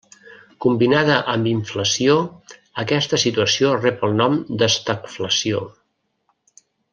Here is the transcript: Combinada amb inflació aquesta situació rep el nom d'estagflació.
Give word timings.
Combinada 0.65 1.17
amb 1.33 1.49
inflació 1.51 2.15
aquesta 2.85 3.19
situació 3.25 3.75
rep 3.83 4.01
el 4.09 4.17
nom 4.23 4.41
d'estagflació. 4.63 5.63